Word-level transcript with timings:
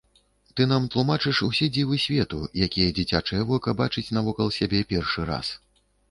Ты 0.59 0.65
нам 0.69 0.85
тлумачыш 0.93 1.41
усе 1.47 1.67
дзівы 1.75 1.99
свету, 2.05 2.39
якія 2.67 2.95
дзіцячае 2.99 3.41
вока 3.51 3.75
бачыць 3.83 4.13
навокал 4.19 4.49
сябе 4.57 4.81
першы 4.93 5.27
раз. 5.29 5.53